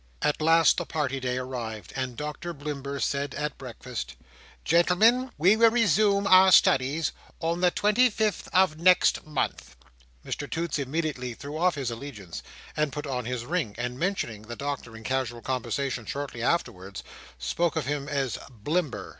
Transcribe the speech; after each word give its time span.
At 0.23 0.41
last 0.41 0.77
the 0.77 0.85
party 0.87 1.19
day 1.19 1.37
arrived; 1.37 1.93
and 1.95 2.17
Doctor 2.17 2.53
Blimber 2.55 2.99
said 2.99 3.35
at 3.35 3.59
breakfast, 3.59 4.15
"Gentlemen, 4.65 5.29
we 5.37 5.55
will 5.55 5.69
resume 5.69 6.25
our 6.25 6.51
studies 6.51 7.11
on 7.39 7.61
the 7.61 7.69
twenty 7.69 8.09
fifth 8.09 8.49
of 8.51 8.79
next 8.79 9.27
month." 9.27 9.75
Mr 10.25 10.49
Toots 10.49 10.79
immediately 10.79 11.35
threw 11.35 11.55
off 11.55 11.75
his 11.75 11.91
allegiance, 11.91 12.41
and 12.75 12.91
put 12.91 13.05
on 13.05 13.25
his 13.25 13.45
ring: 13.45 13.75
and 13.77 13.99
mentioning 13.99 14.41
the 14.41 14.55
Doctor 14.55 14.97
in 14.97 15.03
casual 15.03 15.43
conversation 15.43 16.07
shortly 16.07 16.41
afterwards, 16.41 17.03
spoke 17.37 17.75
of 17.75 17.85
him 17.85 18.09
as 18.09 18.39
"Blimber"! 18.49 19.09